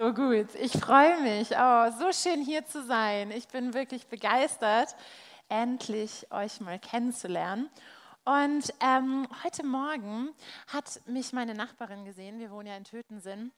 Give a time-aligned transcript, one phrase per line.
[0.00, 1.50] So gut, ich freue mich.
[1.58, 3.32] Oh, so schön hier zu sein.
[3.32, 4.94] Ich bin wirklich begeistert,
[5.48, 7.68] endlich euch mal kennenzulernen.
[8.24, 10.32] Und ähm, heute Morgen
[10.68, 12.38] hat mich meine Nachbarin gesehen.
[12.38, 13.50] Wir wohnen ja in Tötensinn.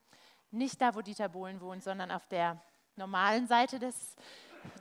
[0.50, 2.58] Nicht da, wo Dieter Bohlen wohnt, sondern auf der
[2.96, 4.16] normalen Seite des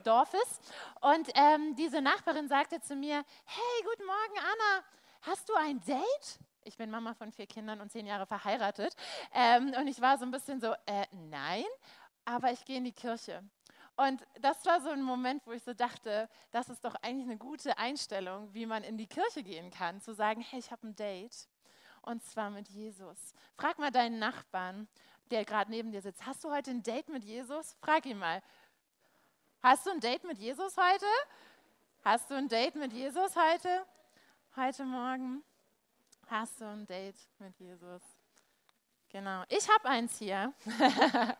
[0.02, 0.60] Dorfes.
[1.02, 4.84] Und ähm, diese Nachbarin sagte zu mir: Hey, guten Morgen, Anna.
[5.20, 6.38] Hast du ein Date?
[6.64, 8.94] Ich bin Mama von vier Kindern und zehn Jahre verheiratet.
[9.32, 11.64] Ähm, und ich war so ein bisschen so, äh, nein,
[12.24, 13.42] aber ich gehe in die Kirche.
[13.96, 17.38] Und das war so ein Moment, wo ich so dachte, das ist doch eigentlich eine
[17.38, 20.96] gute Einstellung, wie man in die Kirche gehen kann, zu sagen, hey, ich habe ein
[20.96, 21.48] Date
[22.02, 23.34] und zwar mit Jesus.
[23.56, 24.88] Frag mal deinen Nachbarn,
[25.30, 27.76] der gerade neben dir sitzt, hast du heute ein Date mit Jesus?
[27.80, 28.42] Frag ihn mal.
[29.62, 31.06] Hast du ein Date mit Jesus heute?
[32.02, 33.84] Hast du ein Date mit Jesus heute?
[34.56, 35.44] Heute Morgen?
[36.30, 38.02] Hast du ein Date mit Jesus?
[39.08, 39.42] Genau.
[39.48, 40.52] Ich habe eins hier.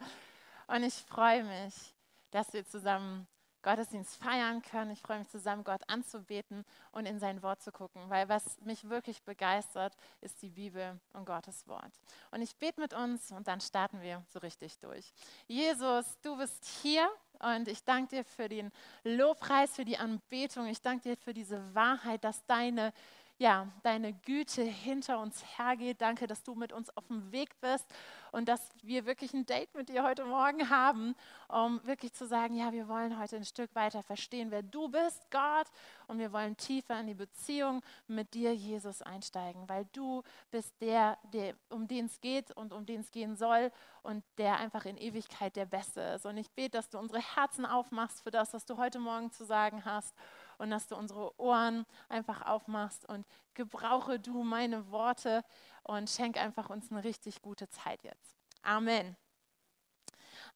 [0.66, 1.94] und ich freue mich,
[2.32, 3.28] dass wir zusammen
[3.62, 4.90] Gottesdienst feiern können.
[4.90, 8.88] Ich freue mich zusammen, Gott anzubeten und in sein Wort zu gucken, weil was mich
[8.88, 11.92] wirklich begeistert, ist die Bibel und Gottes Wort.
[12.32, 15.12] Und ich bete mit uns und dann starten wir so richtig durch.
[15.46, 18.72] Jesus, du bist hier und ich danke dir für den
[19.04, 20.66] Lobpreis, für die Anbetung.
[20.66, 22.92] Ich danke dir für diese Wahrheit, dass deine
[23.40, 26.02] ja, deine Güte hinter uns hergeht.
[26.02, 27.86] Danke, dass du mit uns auf dem Weg bist
[28.32, 31.16] und dass wir wirklich ein Date mit dir heute Morgen haben,
[31.48, 35.30] um wirklich zu sagen, ja, wir wollen heute ein Stück weiter verstehen, wer du bist,
[35.30, 35.68] Gott,
[36.06, 41.16] und wir wollen tiefer in die Beziehung mit dir, Jesus, einsteigen, weil du bist der,
[41.32, 44.98] der um den es geht und um den es gehen soll und der einfach in
[44.98, 46.26] Ewigkeit der Beste ist.
[46.26, 49.46] Und ich bete, dass du unsere Herzen aufmachst für das, was du heute Morgen zu
[49.46, 50.14] sagen hast
[50.60, 55.42] und dass du unsere Ohren einfach aufmachst und gebrauche du meine Worte
[55.82, 58.36] und schenk einfach uns eine richtig gute Zeit jetzt.
[58.62, 59.16] Amen.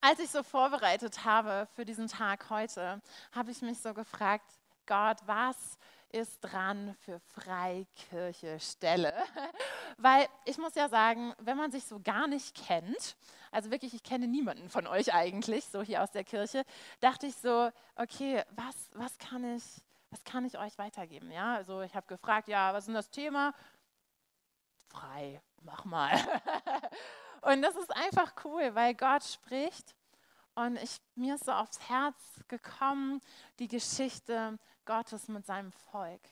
[0.00, 3.00] Als ich so vorbereitet habe für diesen Tag heute,
[3.32, 4.44] habe ich mich so gefragt,
[4.86, 5.78] Gott, was
[6.10, 9.14] ist dran für Freikirche Stelle?
[9.96, 13.16] Weil ich muss ja sagen, wenn man sich so gar nicht kennt,
[13.50, 16.64] also wirklich, ich kenne niemanden von euch eigentlich, so hier aus der Kirche,
[17.00, 19.62] dachte ich so, okay, was, was kann ich
[20.14, 21.32] was kann ich euch weitergeben?
[21.32, 23.52] Ja, also ich habe gefragt, ja, was ist denn das Thema?
[24.86, 26.12] Frei, mach mal.
[27.42, 29.96] und das ist einfach cool, weil Gott spricht
[30.54, 33.20] und ich, mir ist so aufs Herz gekommen,
[33.58, 36.22] die Geschichte Gottes mit seinem Volk.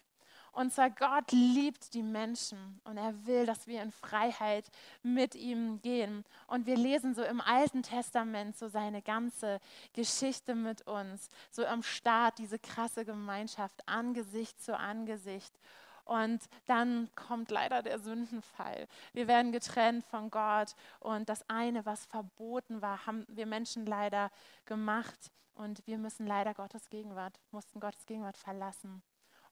[0.53, 4.71] Und zwar Gott liebt die Menschen und er will, dass wir in Freiheit
[5.03, 6.25] mit ihm gehen.
[6.47, 9.61] Und wir lesen so im Alten Testament so seine ganze
[9.95, 15.59] Geschichte mit uns, so am Start diese krasse Gemeinschaft Angesicht zu Angesicht.
[16.05, 18.89] Und dann kommt leider der Sündenfall.
[19.15, 24.31] Wir werden getrennt von Gott und das eine, was verboten war, haben wir Menschen leider
[24.67, 29.03] gemacht und wir müssen leider Gottes Gegenwart, mussten Gottes Gegenwart verlassen.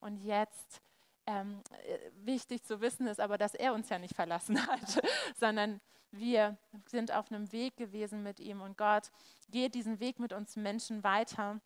[0.01, 0.83] Und jetzt
[1.27, 5.03] ähm, äh, wichtig zu wissen ist aber, dass er uns ja nicht verlassen hat,
[5.39, 5.81] sondern
[6.13, 9.11] wir sind auf einem Weg gewesen mit ihm und Gott
[9.51, 11.61] geht diesen Weg mit uns Menschen weiter.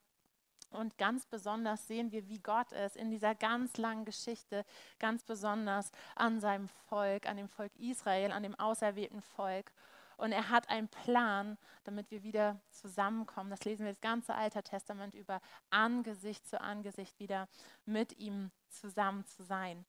[0.71, 4.65] Und ganz besonders sehen wir, wie Gott es in dieser ganz langen Geschichte,
[4.99, 9.73] ganz besonders an seinem Volk, an dem Volk Israel, an dem auserwählten Volk.
[10.17, 13.51] Und er hat einen Plan, damit wir wieder zusammenkommen.
[13.51, 17.49] Das lesen wir das ganze Alte Testament über, Angesicht zu Angesicht wieder
[17.85, 19.85] mit ihm zusammen zu sein.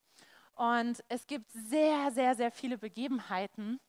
[0.55, 3.79] Und es gibt sehr, sehr, sehr viele Begebenheiten,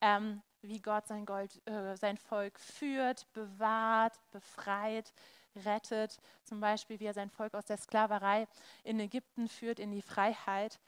[0.00, 5.12] ähm, wie Gott sein, Gold, äh, sein Volk führt, bewahrt, befreit,
[5.64, 6.18] rettet.
[6.44, 8.46] Zum Beispiel, wie er sein Volk aus der Sklaverei
[8.84, 10.78] in Ägypten führt, in die Freiheit.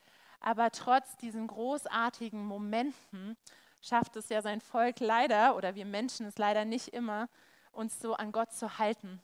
[0.41, 3.37] Aber trotz diesen großartigen Momenten
[3.80, 7.28] schafft es ja sein Volk leider, oder wir Menschen es leider nicht immer,
[7.72, 9.20] uns so an Gott zu halten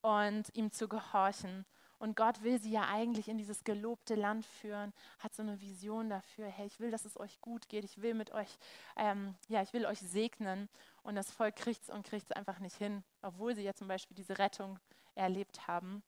[0.00, 1.64] und ihm zu gehorchen.
[1.98, 6.10] Und Gott will sie ja eigentlich in dieses gelobte Land führen, hat so eine Vision
[6.10, 8.58] dafür, hey, ich will, dass es euch gut geht, ich will mit euch,
[8.96, 10.68] ähm, ja, ich will euch segnen.
[11.04, 13.86] Und das Volk kriegt es und kriegt es einfach nicht hin, obwohl sie ja zum
[13.86, 14.80] Beispiel diese Rettung
[15.14, 16.02] erlebt haben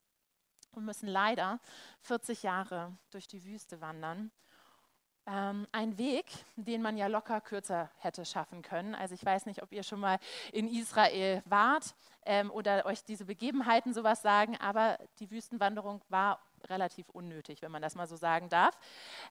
[0.72, 1.60] und müssen leider
[2.00, 4.32] 40 Jahre durch die Wüste wandern.
[5.26, 6.26] Ähm, ein Weg,
[6.56, 8.94] den man ja locker kürzer hätte schaffen können.
[8.94, 10.18] Also ich weiß nicht, ob ihr schon mal
[10.52, 11.94] in Israel wart
[12.26, 16.40] ähm, oder euch diese Begebenheiten sowas sagen, aber die Wüstenwanderung war
[16.70, 18.76] relativ unnötig, wenn man das mal so sagen darf.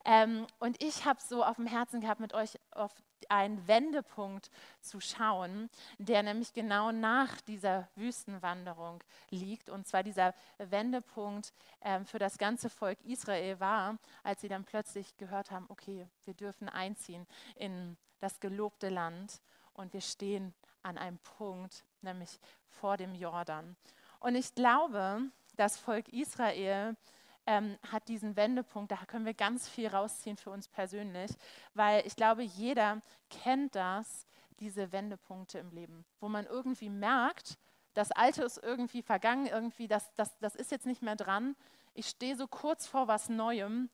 [0.06, 2.92] Ähm, und ich habe so auf dem Herzen gehabt, mit euch auf
[3.30, 4.50] einen Wendepunkt
[4.82, 9.70] zu schauen, der nämlich genau nach dieser Wüstenwanderung liegt.
[9.70, 15.16] Und zwar dieser Wendepunkt ähm, für das ganze Volk Israel war, als sie dann plötzlich
[15.18, 17.26] gehört haben, okay, wir dürfen einziehen
[17.56, 19.42] in das gelobte Land
[19.74, 23.76] und wir stehen an einem Punkt, nämlich vor dem Jordan.
[24.20, 25.22] Und ich glaube,
[25.56, 26.96] das Volk Israel
[27.46, 31.32] ähm, hat diesen Wendepunkt, da können wir ganz viel rausziehen für uns persönlich,
[31.74, 34.26] weil ich glaube, jeder kennt das,
[34.60, 37.58] diese Wendepunkte im Leben, wo man irgendwie merkt,
[37.94, 41.56] das Alte ist irgendwie vergangen, irgendwie, das, das, das ist jetzt nicht mehr dran.
[41.94, 43.90] Ich stehe so kurz vor was Neuem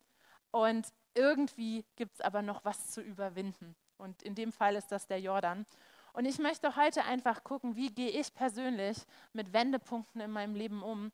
[0.51, 3.75] und irgendwie gibt es aber noch was zu überwinden.
[3.97, 5.65] Und in dem Fall ist das der Jordan.
[6.13, 8.97] Und ich möchte heute einfach gucken, wie gehe ich persönlich
[9.33, 11.11] mit Wendepunkten in meinem Leben um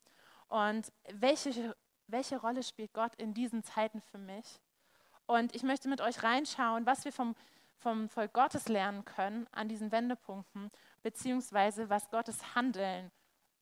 [0.48, 1.76] und welche,
[2.08, 4.60] welche Rolle spielt Gott in diesen Zeiten für mich.
[5.26, 7.34] Und ich möchte mit euch reinschauen, was wir vom,
[7.78, 10.70] vom Volk Gottes lernen können an diesen Wendepunkten,
[11.02, 13.10] beziehungsweise was Gottes Handeln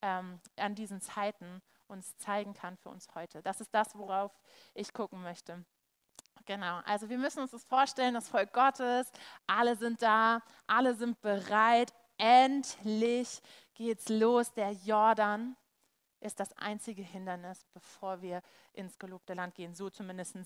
[0.02, 3.43] ähm, an diesen Zeiten uns zeigen kann für uns heute.
[3.43, 4.32] Das ist das, worauf
[4.75, 5.64] ich gucken möchte.
[6.46, 9.11] Genau, also wir müssen uns das vorstellen, das Volk Gottes,
[9.46, 13.41] alle sind da, alle sind bereit, endlich
[13.75, 15.56] geht's los, der Jordan
[16.25, 18.43] ist das einzige Hindernis, bevor wir
[18.73, 20.37] ins gelobte Land gehen, so zumindest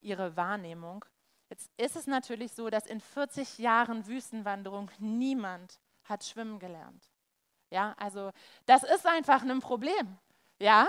[0.00, 1.04] ihre Wahrnehmung.
[1.48, 7.08] Jetzt ist es natürlich so, dass in 40 Jahren Wüstenwanderung niemand hat schwimmen gelernt.
[7.70, 8.32] Ja, also
[8.66, 10.18] das ist einfach ein Problem.
[10.58, 10.86] Ja,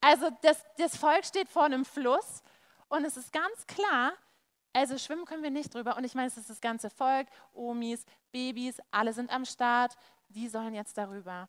[0.00, 2.42] also das, das Volk steht vor einem Fluss
[2.88, 4.12] und es ist ganz klar,
[4.72, 5.96] also schwimmen können wir nicht drüber.
[5.96, 9.96] Und ich meine, es ist das ganze Volk, Omis, Babys, alle sind am Start,
[10.28, 11.48] die sollen jetzt darüber.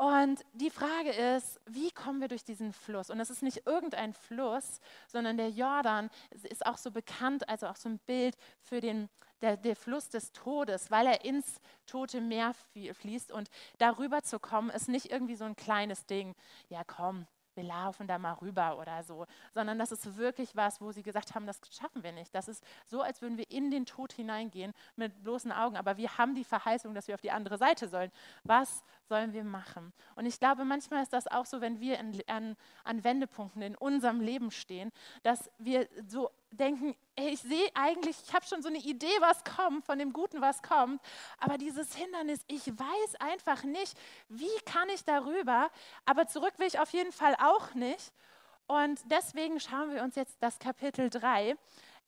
[0.00, 3.10] Und die Frage ist, wie kommen wir durch diesen Fluss?
[3.10, 7.76] Und es ist nicht irgendein Fluss, sondern der Jordan ist auch so bekannt, also auch
[7.76, 9.10] so ein Bild für den
[9.42, 12.54] der, der Fluss des Todes, weil er ins tote Meer
[12.94, 13.30] fließt.
[13.30, 16.34] Und darüber zu kommen, ist nicht irgendwie so ein kleines Ding.
[16.70, 17.26] Ja, komm,
[17.56, 21.34] wir laufen da mal rüber oder so, sondern das ist wirklich was, wo sie gesagt
[21.34, 22.34] haben, das schaffen wir nicht.
[22.34, 26.18] Das ist so, als würden wir in den Tod hineingehen mit bloßen Augen, aber wir
[26.18, 28.10] haben die Verheißung, dass wir auf die andere Seite sollen.
[28.44, 29.92] Was sollen wir machen?
[30.14, 33.76] Und ich glaube, manchmal ist das auch so, wenn wir in, an, an Wendepunkten in
[33.76, 34.90] unserem Leben stehen,
[35.22, 39.44] dass wir so denken, ey, ich sehe eigentlich, ich habe schon so eine Idee, was
[39.44, 41.00] kommt, von dem Guten, was kommt,
[41.38, 43.96] aber dieses Hindernis, ich weiß einfach nicht,
[44.28, 45.70] wie kann ich darüber,
[46.06, 48.12] aber zurück will ich auf jeden Fall auch nicht.
[48.66, 51.56] Und deswegen schauen wir uns jetzt das Kapitel 3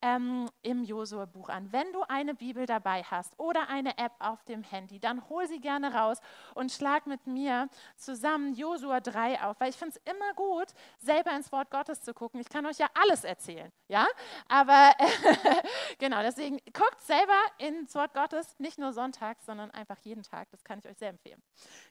[0.03, 1.71] ähm, im Josua-Buch an.
[1.71, 5.61] Wenn du eine Bibel dabei hast oder eine App auf dem Handy, dann hol sie
[5.61, 6.19] gerne raus
[6.55, 10.67] und schlag mit mir zusammen Josua 3 auf, weil ich finde es immer gut,
[10.99, 12.41] selber ins Wort Gottes zu gucken.
[12.41, 14.05] Ich kann euch ja alles erzählen, ja,
[14.49, 14.91] aber
[15.99, 20.49] genau, deswegen guckt selber ins Wort Gottes, nicht nur sonntags, sondern einfach jeden Tag.
[20.51, 21.41] Das kann ich euch sehr empfehlen.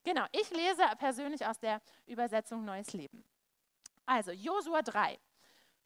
[0.04, 3.24] Genau, ich lese persönlich aus der Übersetzung Neues Leben.
[4.04, 5.18] Also Josua 3.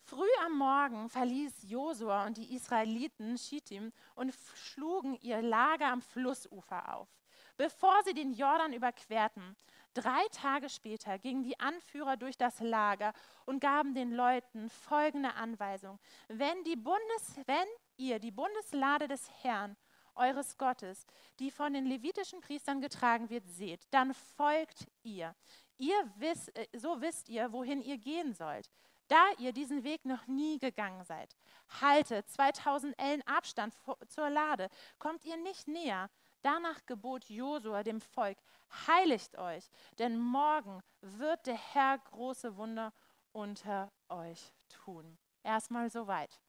[0.09, 6.95] Früh am Morgen verließ Josua und die Israeliten Schittim und schlugen ihr Lager am Flussufer
[6.95, 7.09] auf.
[7.57, 9.57] Bevor sie den Jordan überquerten,
[9.95, 13.15] drei Tage später gingen die Anführer durch das Lager
[13.47, 15.99] und gaben den Leuten folgende Anweisung.
[16.29, 17.67] Wenn, die Bundes, wenn
[17.97, 19.77] ihr die Bundeslade des Herrn,
[20.15, 21.05] eures Gottes,
[21.41, 25.35] die von den levitischen Priestern getragen wird, seht, dann folgt ihr.
[25.79, 28.71] Ihr wisst, äh, so wisst ihr, wohin ihr gehen sollt
[29.09, 31.37] da ihr diesen Weg noch nie gegangen seid.
[31.81, 33.75] Haltet 2000 Ellen Abstand
[34.09, 34.69] zur Lade,
[34.99, 36.11] kommt ihr nicht näher.
[36.43, 38.39] Danach gebot Josua dem Volk,
[38.87, 42.93] heiligt euch, denn morgen wird der Herr große Wunder
[43.33, 45.19] unter euch tun.
[45.43, 46.41] Erstmal soweit.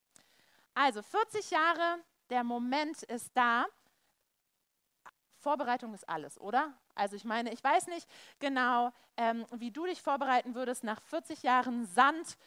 [0.73, 3.65] Also 40 Jahre, der Moment ist da.
[5.39, 6.73] Vorbereitung ist alles, oder?
[6.93, 8.07] Also ich meine, ich weiß nicht
[8.39, 12.37] genau, ähm, wie du dich vorbereiten würdest nach 40 Jahren Sand,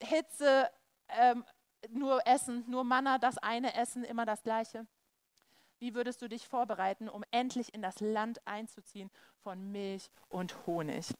[0.00, 0.70] Hitze,
[1.08, 1.44] ähm,
[1.90, 4.86] nur Essen, nur Manna, das eine Essen, immer das gleiche.
[5.78, 9.10] Wie würdest du dich vorbereiten, um endlich in das Land einzuziehen
[9.42, 11.12] von Milch und Honig?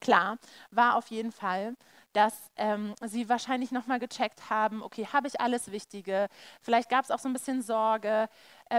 [0.00, 0.38] Klar
[0.70, 1.74] war auf jeden Fall,
[2.12, 6.28] dass ähm, sie wahrscheinlich nochmal gecheckt haben, okay, habe ich alles Wichtige?
[6.62, 8.28] Vielleicht gab es auch so ein bisschen Sorge,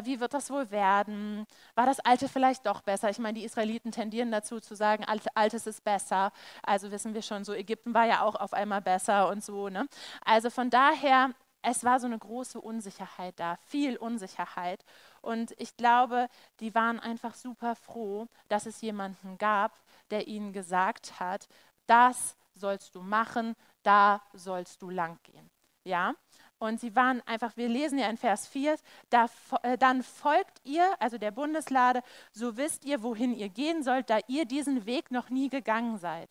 [0.03, 1.45] wie wird das wohl werden?
[1.75, 3.09] War das Alte vielleicht doch besser?
[3.09, 6.31] Ich meine, die Israeliten tendieren dazu zu sagen, Altes ist besser.
[6.63, 9.69] Also wissen wir schon, so Ägypten war ja auch auf einmal besser und so.
[9.69, 9.87] Ne?
[10.25, 14.83] Also von daher, es war so eine große Unsicherheit da, viel Unsicherheit.
[15.21, 16.27] Und ich glaube,
[16.59, 19.79] die waren einfach super froh, dass es jemanden gab,
[20.11, 21.47] der ihnen gesagt hat,
[21.87, 25.49] das sollst du machen, da sollst du lang gehen.
[25.83, 26.13] Ja?
[26.57, 28.77] Und sie waren einfach, wir lesen ja in Vers 4,
[29.09, 29.27] da,
[29.63, 34.19] äh, dann folgt ihr, also der Bundeslade, so wisst ihr, wohin ihr gehen sollt, da
[34.27, 36.29] ihr diesen Weg noch nie gegangen seid.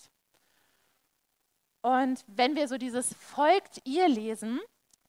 [1.83, 4.61] Und wenn wir so dieses folgt ihr lesen,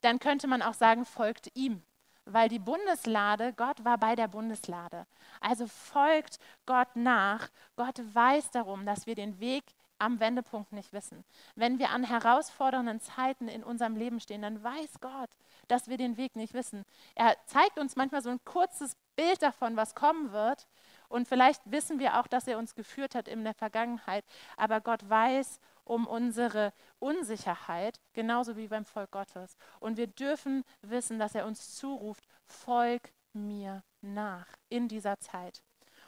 [0.02, 1.82] dann könnte man auch sagen, folgt ihm.
[2.26, 5.06] weil die Bundeslade, Gott war bei der Bundeslade.
[5.40, 7.48] Also folgt Gott nach.
[7.76, 9.64] Gott weiß darum, dass wir den Weg
[9.98, 11.24] am Wendepunkt nicht wissen.
[11.54, 15.30] Wenn wir an herausfordernden Zeiten in unserem Leben stehen, dann weiß Gott,
[15.68, 16.84] dass wir den Weg nicht wissen.
[17.14, 20.66] Er zeigt uns manchmal so ein kurzes Bild davon, was kommen wird.
[21.08, 24.24] Und vielleicht wissen wir auch, dass er uns geführt hat in der Vergangenheit.
[24.56, 29.56] Aber Gott weiß um unsere Unsicherheit, genauso wie beim Volk Gottes.
[29.78, 35.62] Und wir dürfen wissen, dass er uns zuruft, folg mir nach in dieser Zeit.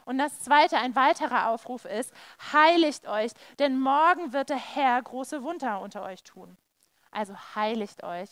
[0.08, 2.14] Und das zweite, ein weiterer Aufruf ist,
[2.54, 6.56] heiligt euch, denn morgen wird der Herr große Wunder unter euch tun.
[7.10, 8.30] Also heiligt euch.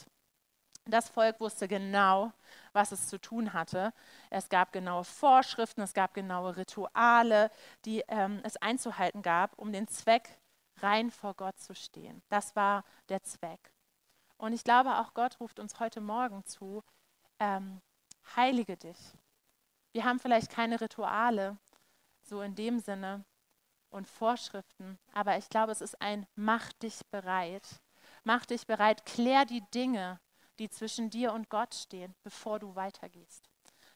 [0.87, 2.33] Das Volk wusste genau,
[2.73, 3.93] was es zu tun hatte.
[4.31, 7.51] Es gab genaue Vorschriften, es gab genaue Rituale,
[7.85, 10.39] die ähm, es einzuhalten gab, um den Zweck
[10.79, 12.23] rein vor Gott zu stehen.
[12.31, 13.71] Das war der Zweck.
[14.39, 16.83] Und ich glaube, auch Gott ruft uns heute Morgen zu,
[17.39, 17.83] ähm,
[18.35, 19.19] heilige dich.
[19.93, 21.59] Wir haben vielleicht keine Rituale,
[22.27, 23.25] so in dem Sinne,
[23.91, 27.81] und Vorschriften, aber ich glaube, es ist ein Mach dich bereit.
[28.25, 30.21] Mach dich bereit, klär die Dinge,
[30.59, 33.49] die zwischen dir und Gott stehen, bevor du weitergehst.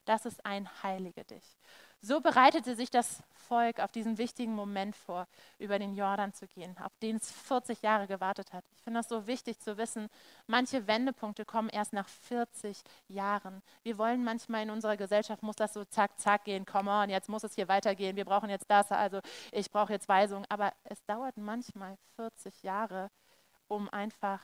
[0.04, 1.58] Das ist ein Heilige dich.
[2.02, 5.26] So bereitete sich das Volk auf diesen wichtigen Moment vor,
[5.58, 8.64] über den Jordan zu gehen, auf den es 40 Jahre gewartet hat.
[8.74, 10.08] Ich finde das so wichtig zu wissen.
[10.46, 13.60] Manche Wendepunkte kommen erst nach 40 Jahren.
[13.82, 17.28] Wir wollen manchmal in unserer Gesellschaft, muss das so zack, zack gehen, come on, jetzt
[17.28, 19.20] muss es hier weitergehen, wir brauchen jetzt das, also
[19.52, 20.46] ich brauche jetzt Weisungen.
[20.48, 23.10] Aber es dauert manchmal 40 Jahre,
[23.68, 24.40] um einfach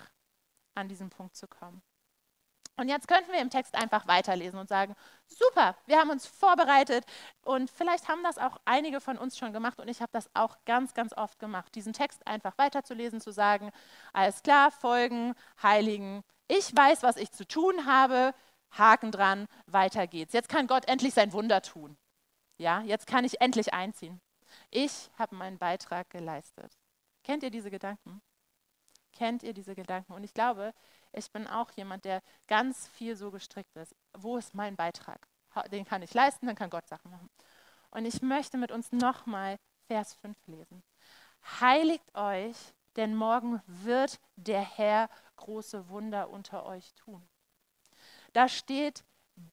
[0.75, 1.81] an diesen Punkt zu kommen.
[2.77, 4.95] Und jetzt könnten wir im Text einfach weiterlesen und sagen,
[5.27, 7.05] super, wir haben uns vorbereitet
[7.43, 10.57] und vielleicht haben das auch einige von uns schon gemacht und ich habe das auch
[10.67, 13.71] ganz, ganz oft gemacht, diesen Text einfach weiterzulesen, zu sagen,
[14.13, 18.35] alles klar, folgen, heiligen, ich weiß, was ich zu tun habe,
[18.71, 20.33] Haken dran, weiter geht's.
[20.33, 21.97] Jetzt kann Gott endlich sein Wunder tun.
[22.59, 24.21] Ja, jetzt kann ich endlich einziehen.
[24.71, 26.73] Ich habe meinen Beitrag geleistet.
[27.25, 28.23] Kennt ihr diese Gedanken?
[29.13, 30.13] Kennt ihr diese Gedanken?
[30.13, 30.75] Und ich glaube,
[31.17, 33.95] ich bin auch jemand, der ganz viel so gestrickt ist.
[34.13, 35.27] Wo ist mein Beitrag?
[35.71, 37.31] Den kann ich leisten, dann kann Gott Sachen machen.
[37.91, 40.83] Und ich möchte mit uns nochmal Vers 5 lesen.
[41.61, 42.57] Heiligt euch,
[42.97, 47.27] denn morgen wird der Herr große Wunder unter euch tun.
[48.35, 49.05] Da steht,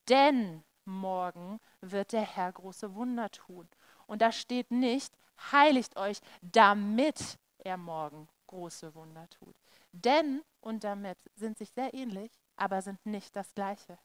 [0.09, 3.69] denn morgen wird der Herr große Wunder tun.
[4.07, 5.13] Und da steht nicht,
[5.51, 9.55] heiligt euch, damit er morgen große Wunder tut.
[9.91, 13.97] Denn und damit sind sich sehr ähnlich, aber sind nicht das gleiche.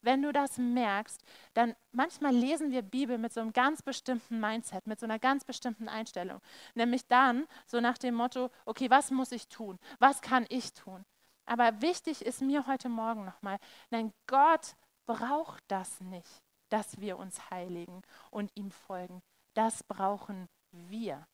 [0.00, 1.22] Wenn du das merkst,
[1.54, 5.44] dann manchmal lesen wir Bibel mit so einem ganz bestimmten Mindset, mit so einer ganz
[5.44, 6.40] bestimmten Einstellung.
[6.74, 9.78] Nämlich dann so nach dem Motto, okay, was muss ich tun?
[9.98, 11.04] Was kann ich tun?
[11.46, 13.58] Aber wichtig ist mir heute Morgen nochmal,
[13.90, 19.20] nein, Gott braucht das nicht, dass wir uns heiligen und ihm folgen.
[19.54, 21.26] Das brauchen wir.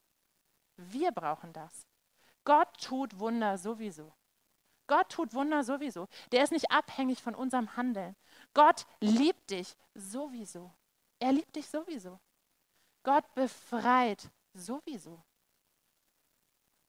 [0.77, 1.87] Wir brauchen das.
[2.47, 4.15] Gott tut Wunder sowieso.
[4.87, 6.07] Gott tut Wunder sowieso.
[6.31, 8.15] Der ist nicht abhängig von unserem Handeln.
[8.55, 10.73] Gott liebt dich sowieso.
[11.19, 12.21] Er liebt dich sowieso.
[13.03, 15.25] Gott befreit sowieso.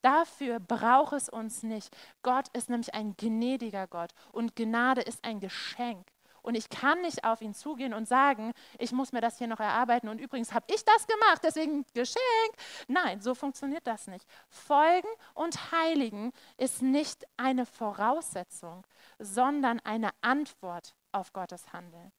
[0.03, 1.89] Dafür braucht es uns nicht.
[2.21, 6.07] Gott ist nämlich ein gnädiger Gott und Gnade ist ein Geschenk.
[6.48, 9.60] Und ich kann nicht auf ihn zugehen und sagen, ich muss mir das hier noch
[9.60, 12.54] erarbeiten und übrigens habe ich das gemacht, deswegen Geschenk.
[12.88, 14.25] Nein, so funktioniert das nicht.
[14.48, 18.88] Folgen und Heiligen ist nicht eine Voraussetzung,
[19.20, 22.13] sondern eine Antwort auf Gottes Handeln.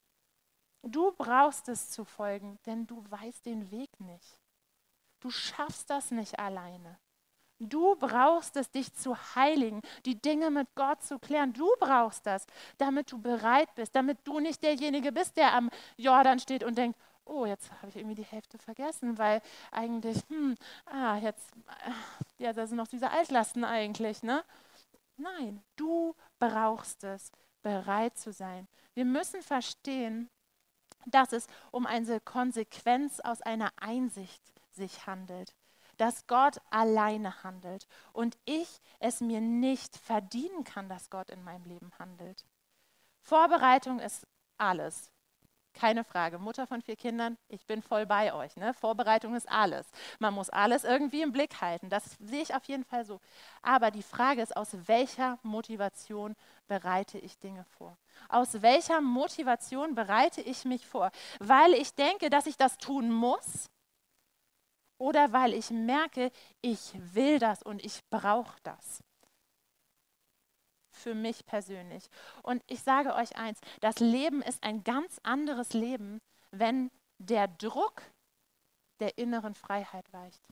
[0.83, 4.39] Du brauchst es zu folgen, denn du weißt den Weg nicht.
[5.21, 6.99] Du schaffst das nicht alleine.
[7.61, 11.53] Du brauchst es, dich zu heiligen, die Dinge mit Gott zu klären.
[11.53, 12.47] Du brauchst das,
[12.79, 16.99] damit du bereit bist, damit du nicht derjenige bist, der am Jordan steht und denkt,
[17.25, 20.55] oh, jetzt habe ich irgendwie die Hälfte vergessen, weil eigentlich, hm,
[20.87, 21.51] ah, jetzt,
[21.85, 24.45] äh, ja, da sind noch diese Altlasten eigentlich, ne?
[25.17, 28.69] Nein, du brauchst es, bereit zu sein.
[28.95, 30.31] Wir müssen verstehen,
[31.07, 35.58] dass es um eine Konsequenz aus einer Einsicht sich handelt
[35.99, 41.65] dass Gott alleine handelt und ich es mir nicht verdienen kann, dass Gott in meinem
[41.65, 42.45] Leben handelt.
[43.21, 44.27] Vorbereitung ist
[44.57, 45.11] alles.
[45.75, 46.39] Keine Frage.
[46.39, 48.57] Mutter von vier Kindern, ich bin voll bei euch.
[48.57, 48.75] Ne?
[48.75, 49.87] Vorbereitung ist alles.
[50.19, 51.89] Man muss alles irgendwie im Blick halten.
[51.89, 53.21] Das sehe ich auf jeden Fall so.
[53.63, 56.35] Aber die Frage ist, aus welcher Motivation
[56.67, 57.97] bereite ich Dinge vor?
[58.29, 61.13] Aus welcher Motivation bereite ich mich vor?
[61.39, 63.71] Weil ich denke, dass ich das tun muss?
[64.99, 69.03] Oder weil ich merke, ich will das und ich brauche das.
[70.99, 72.11] für mich persönlich.
[72.43, 78.03] Und ich sage euch eins, das Leben ist ein ganz anderes Leben, wenn der Druck
[79.01, 80.43] der inneren Freiheit weicht.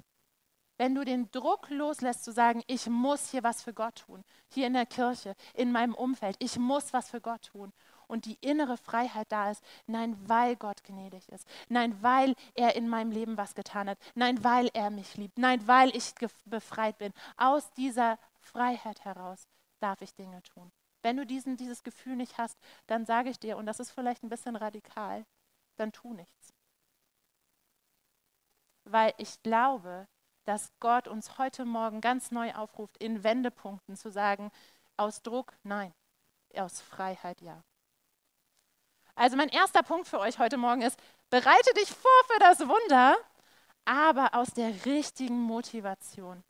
[0.78, 4.22] Wenn du den Druck loslässt zu sagen, ich muss hier was für Gott tun,
[4.52, 7.72] hier in der Kirche, in meinem Umfeld, ich muss was für Gott tun
[8.06, 12.88] und die innere Freiheit da ist, nein, weil Gott gnädig ist, nein, weil er in
[12.88, 17.12] meinem Leben was getan hat, nein, weil er mich liebt, nein, weil ich befreit bin.
[17.36, 19.48] Aus dieser Freiheit heraus
[19.80, 20.70] darf ich Dinge tun.
[21.02, 24.22] Wenn du diesen, dieses Gefühl nicht hast, dann sage ich dir, und das ist vielleicht
[24.22, 25.24] ein bisschen radikal,
[25.76, 26.52] dann tu nichts.
[28.84, 30.08] Weil ich glaube,
[30.44, 34.50] dass Gott uns heute Morgen ganz neu aufruft, in Wendepunkten zu sagen,
[34.96, 35.92] aus Druck nein,
[36.54, 37.62] aus Freiheit ja.
[39.16, 40.98] Also mein erster Punkt für euch heute Morgen ist,
[41.30, 43.16] bereite dich vor für das Wunder,
[43.86, 46.44] aber aus der richtigen Motivation.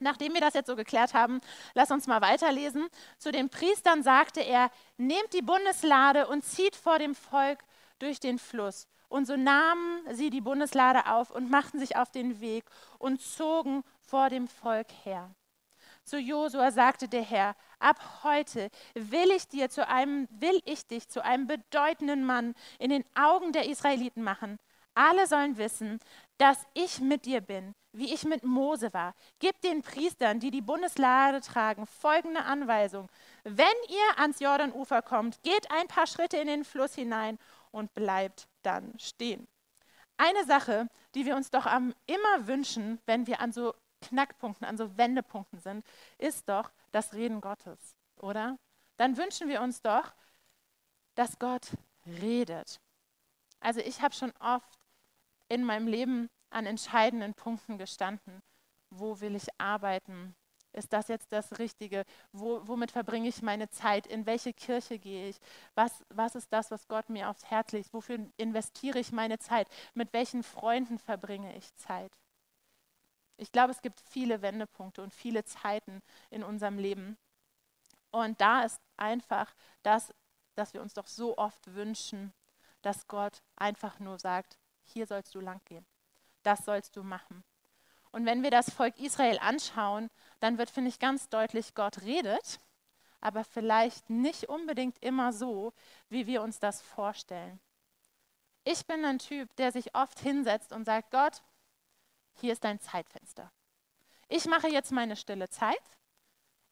[0.00, 1.40] Nachdem wir das jetzt so geklärt haben,
[1.74, 2.88] lass uns mal weiterlesen.
[3.18, 7.62] Zu den Priestern sagte er, nehmt die Bundeslade und zieht vor dem Volk
[7.98, 8.88] durch den Fluss.
[9.08, 12.64] Und so nahmen sie die Bundeslade auf und machten sich auf den Weg
[12.98, 15.30] und zogen vor dem Volk her.
[16.04, 21.08] Zu Josua sagte der Herr: Ab heute will ich dir zu einem will ich dich
[21.08, 24.58] zu einem bedeutenden Mann in den Augen der Israeliten machen.
[24.94, 26.00] Alle sollen wissen,
[26.36, 29.14] dass ich mit dir bin, wie ich mit Mose war.
[29.38, 33.08] Gib den Priestern, die die Bundeslade tragen, folgende Anweisung.
[33.44, 37.38] Wenn ihr ans Jordanufer kommt, geht ein paar Schritte in den Fluss hinein
[37.70, 39.48] und bleibt dann stehen.
[40.18, 44.96] Eine Sache, die wir uns doch immer wünschen, wenn wir an so Knackpunkten, an so
[44.96, 45.84] Wendepunkten sind,
[46.18, 48.58] ist doch das Reden Gottes, oder?
[48.96, 50.12] Dann wünschen wir uns doch,
[51.14, 51.72] dass Gott
[52.06, 52.80] redet.
[53.60, 54.78] Also ich habe schon oft
[55.48, 58.42] in meinem Leben an entscheidenden Punkten gestanden.
[58.90, 60.34] Wo will ich arbeiten?
[60.72, 62.04] Ist das jetzt das Richtige?
[62.32, 64.06] Wo, womit verbringe ich meine Zeit?
[64.06, 65.38] In welche Kirche gehe ich?
[65.74, 67.92] Was, was ist das, was Gott mir aufs Herz legt?
[67.92, 69.68] Wofür investiere ich meine Zeit?
[69.94, 72.12] Mit welchen Freunden verbringe ich Zeit?
[73.36, 77.18] Ich glaube, es gibt viele Wendepunkte und viele Zeiten in unserem Leben.
[78.10, 80.14] Und da ist einfach das,
[80.54, 82.32] dass wir uns doch so oft wünschen,
[82.82, 85.86] dass Gott einfach nur sagt, hier sollst du lang gehen.
[86.42, 87.42] Das sollst du machen.
[88.10, 92.60] Und wenn wir das Volk Israel anschauen, dann wird, finde ich, ganz deutlich, Gott redet,
[93.20, 95.72] aber vielleicht nicht unbedingt immer so,
[96.10, 97.60] wie wir uns das vorstellen.
[98.64, 101.42] Ich bin ein Typ, der sich oft hinsetzt und sagt, Gott,
[102.34, 103.50] hier ist dein Zeitfenster.
[104.28, 105.82] Ich mache jetzt meine stille Zeit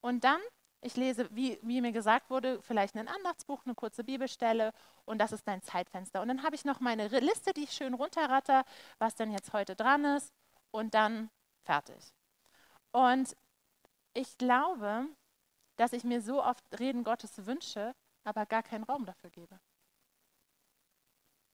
[0.01, 0.40] und dann,
[0.81, 4.73] ich lese, wie, wie mir gesagt wurde, vielleicht ein Andachtsbuch, eine kurze Bibelstelle
[5.05, 6.23] und das ist dein Zeitfenster.
[6.23, 8.64] Und dann habe ich noch meine Liste, die ich schön runterratter,
[8.99, 10.33] was denn jetzt heute dran ist
[10.70, 11.31] und dann
[11.64, 12.14] fertig.
[12.92, 13.37] Und
[14.14, 15.07] ich glaube,
[15.77, 17.94] dass ich mir so oft Reden Gottes wünsche,
[18.25, 19.61] aber gar keinen Raum dafür gebe.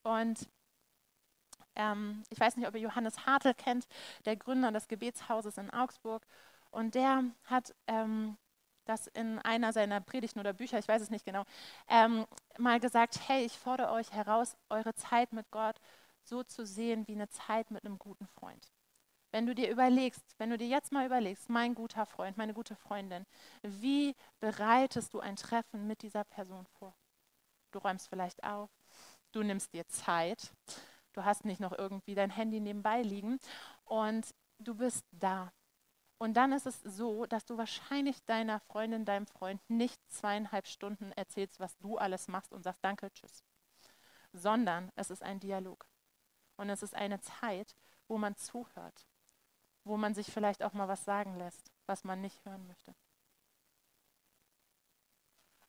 [0.03, 0.49] Und
[1.76, 3.86] ähm, ich weiß nicht, ob ihr Johannes Hartl kennt,
[4.24, 6.26] der Gründer des Gebetshauses in Augsburg.
[6.70, 8.36] Und der hat ähm,
[8.84, 11.44] das in einer seiner Predigten oder Bücher, ich weiß es nicht genau,
[11.88, 12.26] ähm,
[12.58, 15.76] mal gesagt, hey, ich fordere euch heraus, eure Zeit mit Gott
[16.22, 18.72] so zu sehen wie eine Zeit mit einem guten Freund.
[19.32, 22.76] Wenn du dir überlegst, wenn du dir jetzt mal überlegst, mein guter Freund, meine gute
[22.76, 23.26] Freundin,
[23.62, 26.94] wie bereitest du ein Treffen mit dieser Person vor?
[27.72, 28.70] Du räumst vielleicht auf,
[29.32, 30.52] du nimmst dir Zeit,
[31.16, 33.38] du hast nicht noch irgendwie dein Handy nebenbei liegen
[33.85, 35.52] und du bist da.
[36.18, 41.12] Und dann ist es so, dass du wahrscheinlich deiner Freundin, deinem Freund nicht zweieinhalb Stunden
[41.12, 43.44] erzählst, was du alles machst und sagst Danke, tschüss,
[44.33, 45.87] sondern es ist ein Dialog.
[46.57, 47.74] Und es ist eine Zeit,
[48.09, 49.07] wo man zuhört,
[49.85, 52.94] wo man sich vielleicht auch mal was sagen lässt, was man nicht hören möchte.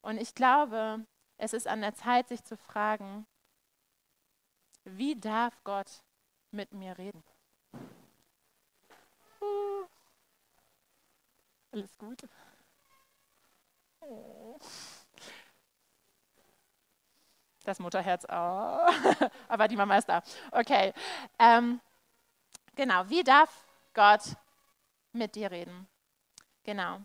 [0.02, 1.06] Und ich glaube,
[1.38, 3.28] es ist an der Zeit, sich zu fragen,
[4.96, 6.04] wie darf Gott
[6.52, 7.24] mit mir reden?
[11.72, 12.22] Alles gut?
[17.64, 18.88] Das Mutterherz, oh.
[19.50, 20.24] aber die Mama ist da.
[20.52, 20.94] Okay.
[21.38, 21.82] Ähm,
[22.76, 24.38] genau, wie darf Gott
[25.12, 25.88] mit dir reden?
[26.64, 27.02] Genau.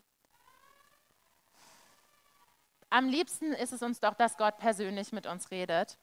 [2.90, 5.99] Am liebsten ist es uns doch, dass Gott persönlich mit uns redet.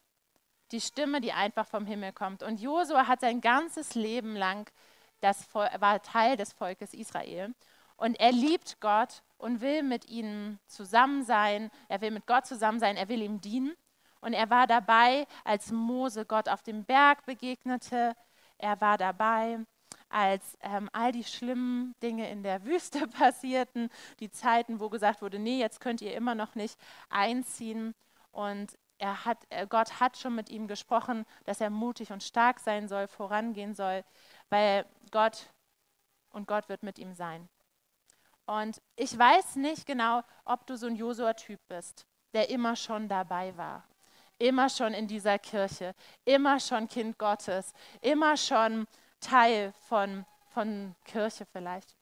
[0.72, 2.44] Die Stimme, die einfach vom Himmel kommt.
[2.44, 4.70] Und Josua hat sein ganzes Leben lang,
[5.22, 7.54] das war Teil des Volkes Israel.
[7.98, 11.70] Und er liebt Gott und will mit ihnen zusammen sein.
[11.90, 12.96] Er will mit Gott zusammen sein.
[12.96, 13.76] Er will ihm dienen.
[14.22, 18.16] Und er war dabei, als Mose Gott auf dem Berg begegnete.
[18.58, 19.60] Er war dabei,
[20.10, 25.40] als ähm, all die schlimmen Dinge in der Wüste passierten, die Zeiten, wo gesagt wurde,
[25.40, 26.78] nee, jetzt könnt ihr immer noch nicht
[27.10, 27.96] einziehen.
[28.32, 32.60] Und er hat, äh, Gott hat schon mit ihm gesprochen, dass er mutig und stark
[32.60, 34.04] sein soll, vorangehen soll,
[34.50, 35.48] weil Gott
[36.30, 37.50] und Gott wird mit ihm sein.
[38.46, 43.56] Und ich weiß nicht genau, ob du so ein Josua-Typ bist, der immer schon dabei
[43.58, 43.84] war,
[44.38, 48.88] immer schon in dieser Kirche, immer schon Kind Gottes, immer schon
[49.20, 51.99] Teil von, von Kirche vielleicht.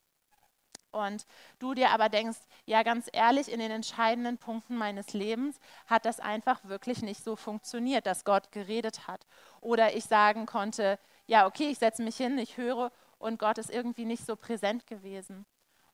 [0.90, 1.26] Und
[1.58, 6.20] du dir aber denkst, ja ganz ehrlich, in den entscheidenden Punkten meines Lebens hat das
[6.20, 9.26] einfach wirklich nicht so funktioniert, dass Gott geredet hat.
[9.60, 13.70] Oder ich sagen konnte, ja okay, ich setze mich hin, ich höre und Gott ist
[13.70, 15.44] irgendwie nicht so präsent gewesen.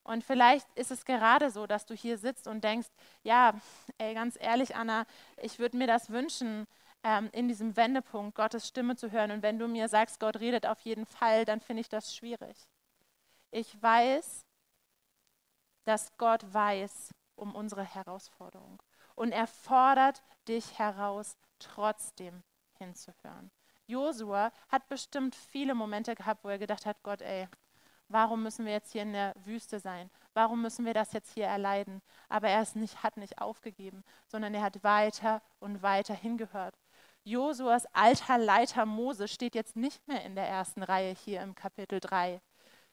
[0.03, 2.89] Und vielleicht ist es gerade so, dass du hier sitzt und denkst,
[3.23, 3.55] ja,
[3.97, 5.05] ey, ganz ehrlich, Anna,
[5.41, 6.67] ich würde mir das wünschen,
[7.03, 9.31] ähm, in diesem Wendepunkt Gottes Stimme zu hören.
[9.31, 12.55] Und wenn du mir sagst, Gott redet auf jeden Fall, dann finde ich das schwierig.
[13.49, 14.44] Ich weiß,
[15.85, 18.81] dass Gott weiß um unsere Herausforderung.
[19.15, 22.43] Und er fordert dich heraus, trotzdem
[22.77, 23.51] hinzuhören.
[23.87, 27.47] Josua hat bestimmt viele Momente gehabt, wo er gedacht hat, Gott, ey,
[28.09, 30.09] warum müssen wir jetzt hier in der Wüste sein?
[30.33, 32.01] Warum müssen wir das jetzt hier erleiden?
[32.27, 36.75] Aber er nicht, hat nicht aufgegeben, sondern er hat weiter und weiter hingehört.
[37.23, 41.99] Josuas alter Leiter Mose steht jetzt nicht mehr in der ersten Reihe hier im Kapitel
[41.99, 42.41] 3.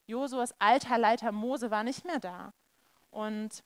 [0.07, 2.53] Josuas alter Leiter Mose war nicht mehr da
[3.13, 3.63] und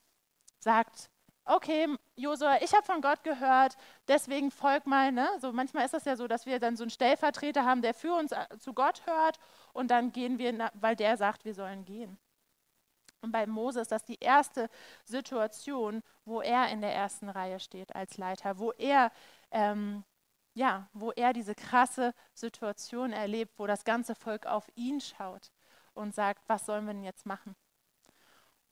[0.59, 1.09] sagt,
[1.45, 3.75] okay, Josua, ich habe von Gott gehört,
[4.07, 5.11] deswegen folg mal.
[5.11, 5.27] Ne?
[5.39, 8.13] So manchmal ist das ja so, dass wir dann so einen Stellvertreter haben, der für
[8.13, 9.39] uns äh, zu Gott hört
[9.73, 12.19] und dann gehen wir, weil der sagt, wir sollen gehen.
[13.21, 14.69] Und bei Mose ist das die erste
[15.03, 19.11] Situation, wo er in der ersten Reihe steht als Leiter, wo er
[19.51, 20.03] ähm,
[20.57, 25.51] ja, wo er diese krasse Situation erlebt, wo das ganze Volk auf ihn schaut
[25.93, 27.55] und sagt, was sollen wir denn jetzt machen?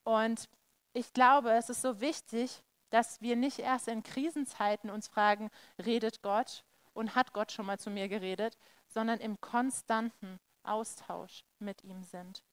[0.03, 0.49] Und
[0.95, 6.21] ich glaube, es ist so wichtig, dass wir nicht erst in Krisenzeiten uns fragen, redet
[6.21, 12.03] Gott und hat Gott schon mal zu mir geredet, sondern im konstanten Austausch mit ihm
[12.03, 12.43] sind.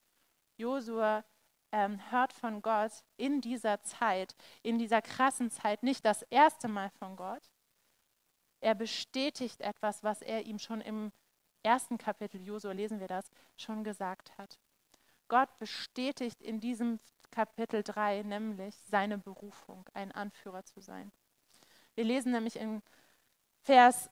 [0.56, 1.24] Josua
[1.70, 6.90] ähm, hört von Gott in dieser Zeit, in dieser krassen Zeit, nicht das erste Mal
[6.98, 7.48] von Gott,
[8.60, 11.12] er bestätigt etwas, was er ihm schon im
[11.62, 14.58] ersten Kapitel Josua, lesen wir das, schon gesagt hat.
[15.28, 16.98] Gott bestätigt in diesem
[17.32, 21.10] Kapitel 3 nämlich seine Berufung, ein Anführer zu sein.
[21.96, 22.82] Wir lesen nämlich in
[23.62, 24.10] Vers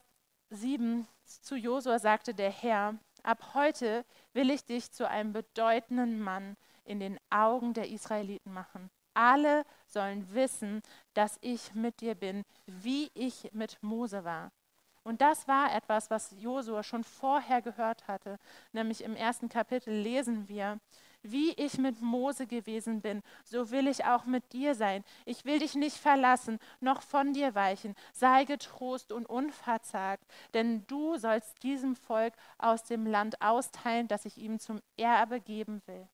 [0.48, 6.56] 7, zu Josua sagte der Herr, ab heute will ich dich zu einem bedeutenden Mann
[6.84, 8.90] in den Augen der Israeliten machen.
[9.14, 10.82] Alle sollen wissen,
[11.14, 14.50] dass ich mit dir bin, wie ich mit Mose war.
[15.02, 18.38] Und das war etwas, was Josua schon vorher gehört hatte.
[18.72, 20.78] Nämlich im ersten Kapitel lesen wir,
[21.22, 25.04] wie ich mit Mose gewesen bin, so will ich auch mit dir sein.
[25.24, 27.94] Ich will dich nicht verlassen, noch von dir weichen.
[28.12, 34.38] Sei getrost und unverzagt, denn du sollst diesem Volk aus dem Land austeilen, das ich
[34.38, 36.08] ihm zum Erbe geben will.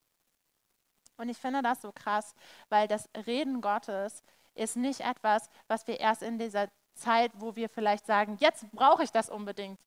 [1.16, 2.34] Und ich finde das so krass,
[2.68, 4.22] weil das Reden Gottes
[4.54, 9.04] ist nicht etwas, was wir erst in dieser Zeit, wo wir vielleicht sagen, jetzt brauche
[9.04, 9.78] ich das unbedingt,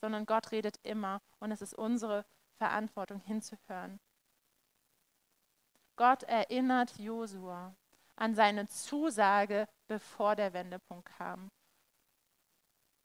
[0.00, 2.24] sondern Gott redet immer und es ist unsere
[2.58, 4.00] Verantwortung hinzuhören.
[5.98, 7.74] Gott erinnert Josua
[8.16, 11.50] an seine Zusage, bevor der Wendepunkt kam.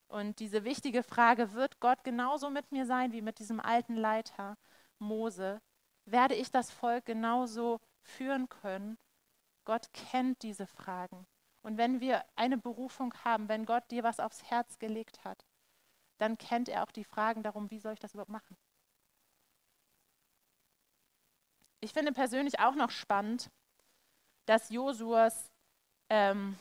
[0.07, 4.57] Und diese wichtige Frage, wird Gott genauso mit mir sein wie mit diesem alten Leiter
[4.99, 5.59] Mose?
[6.05, 8.97] werde ich das Volk genauso führen können?
[9.65, 11.25] Gott kennt diese Fragen.
[11.61, 15.45] Und wenn wir eine Berufung haben, wenn Gott dir was aufs Herz gelegt hat,
[16.17, 18.57] dann kennt er auch die Fragen darum, wie soll ich das überhaupt machen?
[21.83, 23.49] Ich finde persönlich auch noch spannend,
[24.45, 25.51] dass Josuas
[26.09, 26.57] ähm,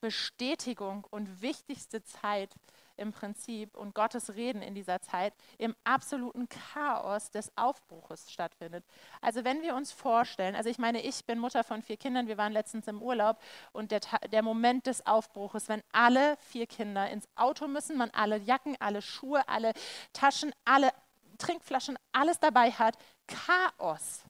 [0.00, 2.54] Bestätigung und wichtigste Zeit
[2.96, 8.84] im Prinzip und Gottes Reden in dieser Zeit im absoluten Chaos des Aufbruches stattfindet.
[9.20, 12.38] Also wenn wir uns vorstellen, also ich meine, ich bin Mutter von vier Kindern, wir
[12.38, 13.40] waren letztens im Urlaub
[13.72, 18.38] und der, der Moment des Aufbruches, wenn alle vier Kinder ins Auto müssen, man alle
[18.38, 19.72] Jacken, alle Schuhe, alle
[20.12, 20.92] Taschen, alle
[21.38, 22.96] Trinkflaschen, alles dabei hat,
[23.26, 24.24] Chaos.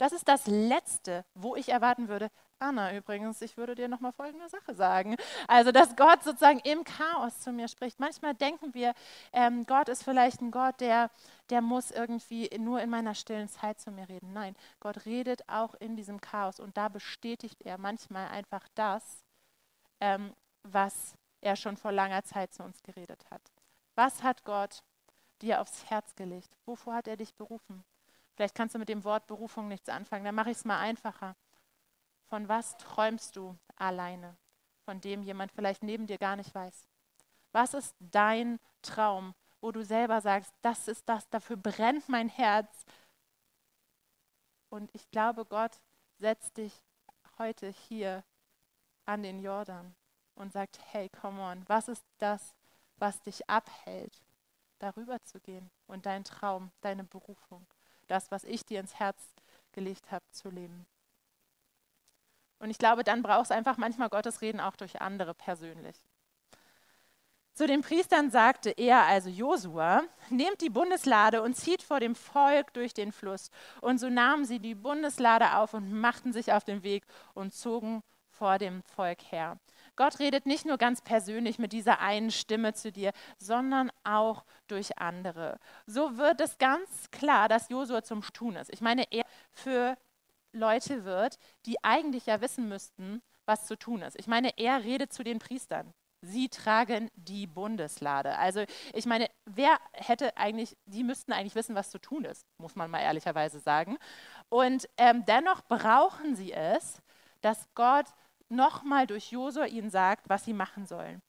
[0.00, 4.48] Das ist das Letzte, wo ich erwarten würde, Anna übrigens, ich würde dir nochmal folgende
[4.48, 5.14] Sache sagen.
[5.46, 8.00] Also, dass Gott sozusagen im Chaos zu mir spricht.
[8.00, 8.94] Manchmal denken wir,
[9.34, 11.10] ähm, Gott ist vielleicht ein Gott, der,
[11.50, 14.32] der muss irgendwie nur in meiner stillen Zeit zu mir reden.
[14.32, 19.22] Nein, Gott redet auch in diesem Chaos und da bestätigt er manchmal einfach das,
[20.00, 20.32] ähm,
[20.62, 23.42] was er schon vor langer Zeit zu uns geredet hat.
[23.96, 24.82] Was hat Gott
[25.42, 26.56] dir aufs Herz gelegt?
[26.64, 27.84] Wovor hat er dich berufen?
[28.40, 30.24] Vielleicht kannst du mit dem Wort Berufung nichts anfangen.
[30.24, 31.36] Dann mache ich es mal einfacher.
[32.24, 34.34] Von was träumst du alleine?
[34.86, 36.88] Von dem jemand vielleicht neben dir gar nicht weiß.
[37.52, 42.86] Was ist dein Traum, wo du selber sagst, das ist das, dafür brennt mein Herz.
[44.70, 45.78] Und ich glaube, Gott
[46.16, 46.72] setzt dich
[47.36, 48.24] heute hier
[49.04, 49.94] an den Jordan
[50.34, 52.54] und sagt, hey, come on, was ist das,
[52.96, 54.22] was dich abhält,
[54.78, 57.66] darüber zu gehen und dein Traum, deine Berufung,
[58.10, 59.20] das, was ich dir ins Herz
[59.72, 60.86] gelegt habe, zu leben.
[62.58, 65.96] Und ich glaube, dann brauchst du einfach manchmal Gottes Reden auch durch andere persönlich.
[67.54, 72.72] Zu den Priestern sagte er, also Josua, nehmt die Bundeslade und zieht vor dem Volk
[72.74, 73.50] durch den Fluss.
[73.80, 78.02] Und so nahmen sie die Bundeslade auf und machten sich auf den Weg und zogen
[78.30, 79.58] vor dem Volk her.
[80.00, 84.98] Gott redet nicht nur ganz persönlich mit dieser einen Stimme zu dir, sondern auch durch
[84.98, 85.58] andere.
[85.84, 88.72] So wird es ganz klar, dass Josua zum Tun ist.
[88.72, 89.98] Ich meine, er für
[90.52, 91.36] Leute wird,
[91.66, 94.18] die eigentlich ja wissen müssten, was zu tun ist.
[94.18, 95.92] Ich meine, er redet zu den Priestern.
[96.22, 98.38] Sie tragen die Bundeslade.
[98.38, 102.74] Also ich meine, wer hätte eigentlich, die müssten eigentlich wissen, was zu tun ist, muss
[102.74, 103.98] man mal ehrlicherweise sagen.
[104.48, 107.02] Und ähm, dennoch brauchen sie es,
[107.42, 108.06] dass Gott
[108.50, 111.22] nochmal durch Josua ihnen sagt, was sie machen sollen.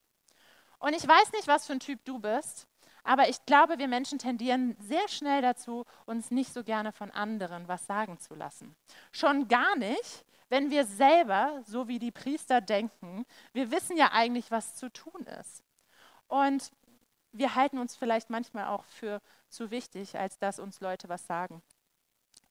[0.80, 2.68] Und ich weiß nicht, was für ein Typ du bist,
[3.04, 7.68] aber ich glaube, wir Menschen tendieren sehr schnell dazu, uns nicht so gerne von anderen
[7.68, 8.76] was sagen zu lassen.
[9.12, 14.52] Schon gar nicht, wenn wir selber, so wie die Priester denken, wir wissen ja eigentlich,
[14.52, 15.64] was zu tun ist.
[16.28, 16.72] Und
[17.32, 21.62] wir halten uns vielleicht manchmal auch für zu wichtig, als dass uns Leute was sagen.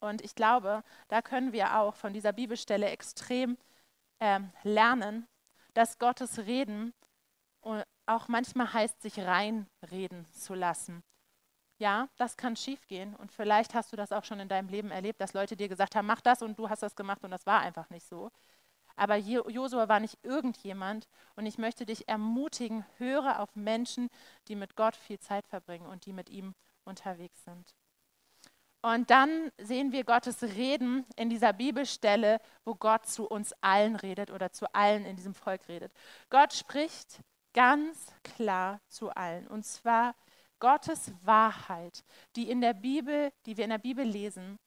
[0.00, 3.58] Und ich glaube, da können wir auch von dieser Bibelstelle extrem
[4.20, 5.26] ähm, lernen,
[5.74, 6.92] dass Gottes Reden
[8.06, 11.02] auch manchmal heißt, sich reinreden zu lassen.
[11.78, 15.20] Ja, das kann schiefgehen und vielleicht hast du das auch schon in deinem Leben erlebt,
[15.20, 17.60] dass Leute dir gesagt haben, mach das und du hast das gemacht und das war
[17.60, 18.30] einfach nicht so.
[18.96, 24.10] Aber Josua war nicht irgendjemand und ich möchte dich ermutigen, höre auf Menschen,
[24.48, 26.54] die mit Gott viel Zeit verbringen und die mit ihm
[26.84, 27.74] unterwegs sind.
[28.82, 34.30] Und dann sehen wir Gottes Reden in dieser Bibelstelle, wo Gott zu uns allen redet
[34.30, 35.92] oder zu allen in diesem Volk redet.
[36.30, 37.20] Gott spricht
[37.52, 39.46] ganz klar zu allen.
[39.48, 40.14] Und zwar
[40.60, 42.04] Gottes Wahrheit,
[42.36, 44.58] die in der Bibel, die wir in der Bibel lesen,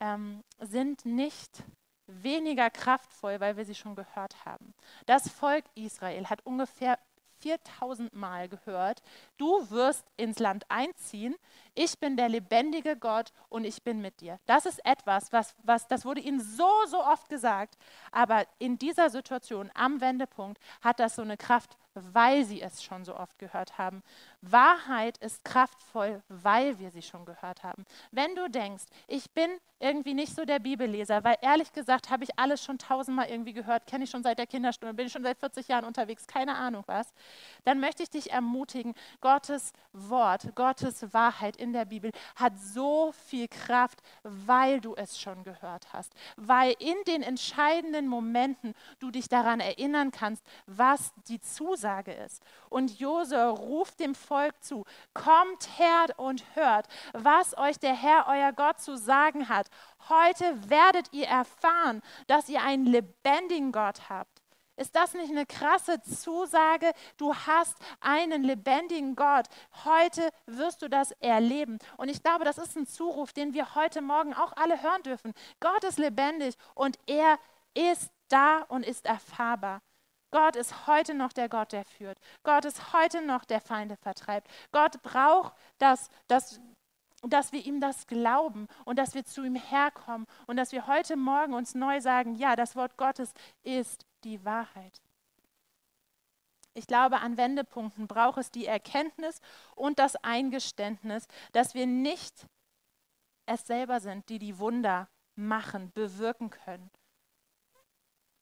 [0.00, 1.64] ähm, sind nicht
[2.06, 4.74] weniger kraftvoll, weil wir sie schon gehört haben.
[5.06, 6.98] Das Volk Israel hat ungefähr
[7.40, 9.02] 4000 Mal gehört,
[9.36, 11.34] du wirst ins Land einziehen,
[11.74, 14.40] ich bin der lebendige Gott und ich bin mit dir.
[14.46, 17.78] Das ist etwas, was, was, das wurde ihnen so, so oft gesagt,
[18.10, 23.04] aber in dieser Situation am Wendepunkt hat das so eine Kraft, weil sie es schon
[23.04, 24.02] so oft gehört haben.
[24.40, 27.84] Wahrheit ist kraftvoll, weil wir sie schon gehört haben.
[28.10, 32.30] Wenn du denkst, ich bin irgendwie nicht so der Bibelleser, weil ehrlich gesagt habe ich
[32.38, 35.38] alles schon tausendmal irgendwie gehört, kenne ich schon seit der Kinderstunde, bin ich schon seit
[35.38, 37.12] 40 Jahren unterwegs, keine Ahnung was,
[37.64, 43.48] dann möchte ich dich ermutigen, Gottes Wort, Gottes Wahrheit in der Bibel hat so viel
[43.48, 49.60] Kraft, weil du es schon gehört hast, weil in den entscheidenden Momenten du dich daran
[49.60, 52.42] erinnern kannst, was die Zusage ist.
[52.68, 58.52] Und Jose ruft dem Volk zu, kommt her und hört, was euch der Herr, euer
[58.52, 59.68] Gott, zu sagen hat.
[60.08, 64.42] Heute werdet ihr erfahren, dass ihr einen lebendigen Gott habt.
[64.76, 66.92] Ist das nicht eine krasse Zusage?
[67.16, 69.46] Du hast einen lebendigen Gott.
[69.84, 71.78] Heute wirst du das erleben.
[71.96, 75.32] Und ich glaube, das ist ein Zuruf, den wir heute Morgen auch alle hören dürfen.
[75.58, 77.38] Gott ist lebendig und er
[77.74, 79.80] ist da und ist erfahrbar.
[80.30, 82.18] Gott ist heute noch der Gott, der führt.
[82.42, 84.48] Gott ist heute noch der Feinde vertreibt.
[84.72, 86.60] Gott braucht das, das,
[87.22, 91.16] dass wir ihm das glauben und dass wir zu ihm herkommen und dass wir heute
[91.16, 95.00] Morgen uns neu sagen, ja, das Wort Gottes ist die Wahrheit.
[96.74, 99.40] Ich glaube, an Wendepunkten braucht es die Erkenntnis
[99.74, 102.46] und das Eingeständnis, dass wir nicht
[103.46, 106.90] es selber sind, die die Wunder machen, bewirken können,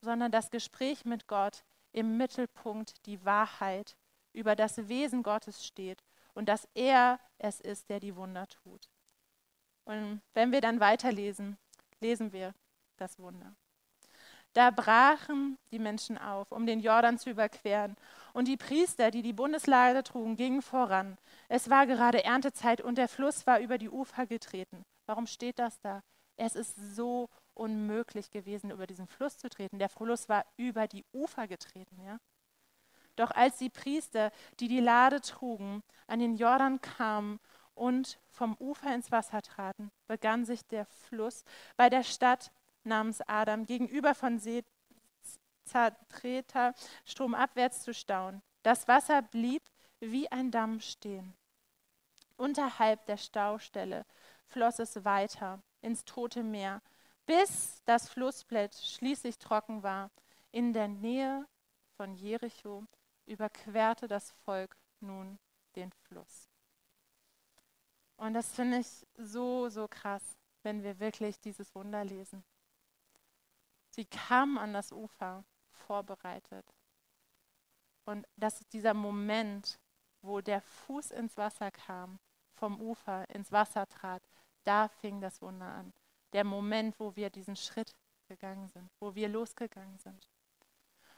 [0.03, 1.64] sondern das Gespräch mit Gott
[1.97, 3.97] im Mittelpunkt die Wahrheit
[4.35, 6.05] über das Wesen Gottes steht
[6.35, 8.91] und dass er es ist, der die Wunder tut.
[9.85, 11.57] Und wenn wir dann weiterlesen,
[12.01, 12.55] lesen wir
[12.99, 13.55] das Wunder.
[14.53, 17.97] Da brachen die Menschen auf, um den Jordan zu überqueren.
[18.35, 21.17] Und die Priester, die die Bundeslade trugen, gingen voran.
[21.49, 24.85] Es war gerade Erntezeit und der Fluss war über die Ufer getreten.
[25.07, 26.03] Warum steht das da?
[26.37, 29.79] Es ist so unmöglich gewesen, über diesen Fluss zu treten.
[29.79, 32.01] Der Fluss war über die Ufer getreten.
[32.05, 32.19] Ja?
[33.16, 37.40] Doch als die Priester, die die Lade trugen, an den Jordan kamen
[37.75, 41.45] und vom Ufer ins Wasser traten, begann sich der Fluss
[41.77, 42.53] bei der Stadt
[42.85, 44.64] namens Adam gegenüber von See
[45.64, 48.42] Zartreta stromabwärts zu stauen.
[48.62, 49.62] Das Wasser blieb
[50.01, 51.35] wie ein Damm stehen.
[52.37, 54.05] Unterhalb der Staustelle
[54.47, 56.83] floss es weiter ins Tote Meer,
[57.27, 60.11] bis das Flussbett schließlich trocken war.
[60.53, 61.47] In der Nähe
[61.97, 62.85] von Jericho
[63.27, 65.39] überquerte das Volk nun
[65.75, 66.49] den Fluss.
[68.17, 72.45] Und das finde ich so, so krass, wenn wir wirklich dieses Wunder lesen.
[73.91, 76.65] Sie kamen an das Ufer vorbereitet.
[78.05, 79.79] Und das ist dieser Moment,
[80.23, 82.19] wo der Fuß ins Wasser kam,
[82.55, 84.23] vom Ufer ins Wasser trat,
[84.65, 85.93] da fing das Wunder an.
[86.37, 87.96] Der Moment, wo wir diesen Schritt
[88.29, 90.29] gegangen sind, wo wir losgegangen sind.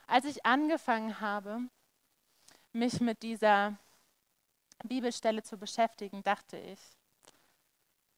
[0.07, 1.59] Als ich angefangen habe,
[2.71, 3.77] mich mit dieser
[4.85, 6.79] Bibelstelle zu beschäftigen, dachte ich,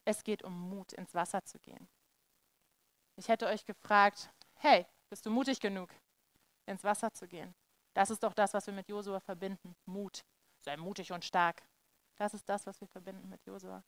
[0.06, 1.90] es geht um Mut, ins Wasser zu gehen.
[3.16, 5.90] Ich hätte euch gefragt, hey, bist du mutig genug,
[6.68, 7.56] ins Wasser zu gehen?
[7.96, 9.76] Das ist doch das, was wir mit Josua verbinden.
[9.86, 10.24] Mut.
[10.60, 11.64] Sei mutig und stark.
[12.16, 13.84] Das ist das, was wir verbinden mit Josua.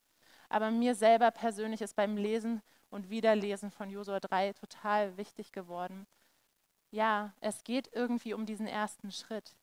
[0.53, 2.61] Aber mir selber persönlich ist beim Lesen
[2.91, 6.05] und Wiederlesen von Josua 3 total wichtig geworden.
[6.91, 9.55] Ja, es geht irgendwie um diesen ersten Schritt.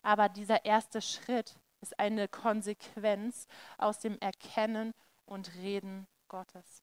[0.00, 4.94] Aber dieser erste Schritt ist eine Konsequenz aus dem Erkennen
[5.26, 6.82] und Reden Gottes.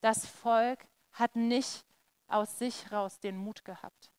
[0.00, 1.84] Das Volk hat nicht
[2.28, 4.12] aus sich raus den Mut gehabt.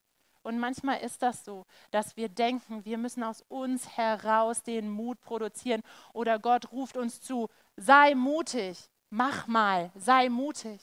[0.50, 5.22] Und manchmal ist das so, dass wir denken, wir müssen aus uns heraus den Mut
[5.22, 10.82] produzieren oder Gott ruft uns zu, sei mutig, mach mal, sei mutig.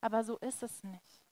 [0.00, 1.22] Aber so ist es nicht.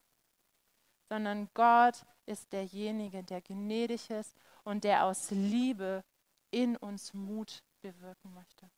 [1.09, 6.05] Sondern Gott ist derjenige, der gnädig ist und der aus Liebe
[6.53, 8.71] in uns Mut bewirken möchte.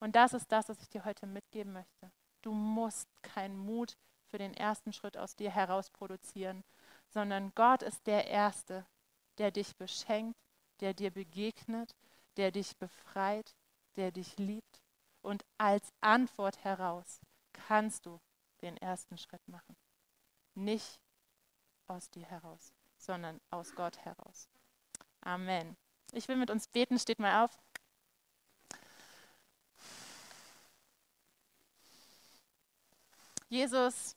[0.00, 2.12] Und das ist das, was ich dir heute mitgeben möchte.
[2.42, 6.62] Du musst keinen Mut für den ersten Schritt aus dir heraus produzieren,
[7.08, 8.86] sondern Gott ist der Erste,
[9.38, 10.38] der dich beschenkt,
[10.80, 11.94] der dir begegnet,
[12.36, 13.54] der dich befreit,
[13.96, 14.82] der dich liebt.
[15.22, 17.20] Und als Antwort heraus
[17.52, 18.20] kannst du
[18.62, 19.76] den ersten Schritt machen.
[20.54, 21.00] Nicht
[21.86, 24.48] aus dir heraus, sondern aus Gott heraus.
[25.20, 25.76] Amen.
[26.12, 27.58] Ich will mit uns beten, steht mal auf.
[33.48, 34.14] Jesus,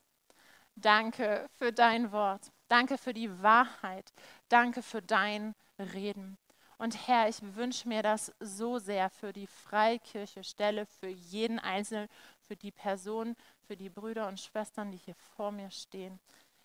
[0.75, 2.51] danke für dein Wort.
[2.72, 4.14] Danke für die Wahrheit.
[4.48, 6.38] Danke für dein Reden.
[6.78, 12.08] Und Herr, ich wünsche mir das so sehr für die Freikirche Stelle, für jeden Einzelnen,
[12.40, 13.36] für die Person,
[13.68, 16.22] für die Brüder und Schwestern, die hier vor mir stehen.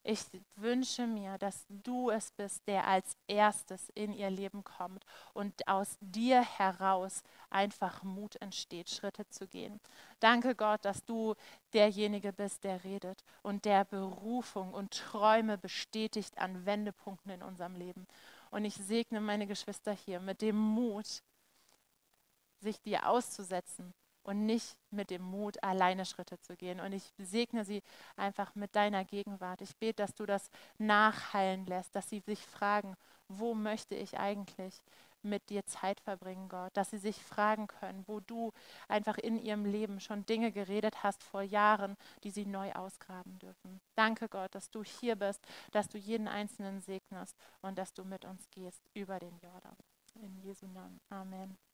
[0.08, 5.66] Ich wünsche mir, dass du es bist, der als erstes in ihr Leben kommt und
[5.66, 9.80] aus dir heraus einfach Mut entsteht, Schritte zu gehen.
[10.20, 11.34] Danke Gott, dass du
[11.72, 18.06] derjenige bist, der redet und der Berufung und Träume bestätigt an Wendepunkten in unserem Leben.
[18.52, 21.24] Und ich segne meine Geschwister hier mit dem Mut,
[22.60, 23.92] sich dir auszusetzen
[24.26, 26.80] und nicht mit dem Mut, alleine Schritte zu gehen.
[26.80, 27.82] Und ich segne sie
[28.16, 29.60] einfach mit deiner Gegenwart.
[29.60, 32.96] Ich bete, dass du das nachhallen lässt, dass sie sich fragen,
[33.28, 34.82] wo möchte ich eigentlich
[35.22, 38.52] mit dir Zeit verbringen, Gott, dass sie sich fragen können, wo du
[38.88, 43.80] einfach in ihrem Leben schon Dinge geredet hast vor Jahren, die sie neu ausgraben dürfen.
[43.96, 48.24] Danke, Gott, dass du hier bist, dass du jeden Einzelnen segnest und dass du mit
[48.24, 49.76] uns gehst über den Jordan.
[50.20, 51.00] In Jesu Namen.
[51.10, 51.65] Amen.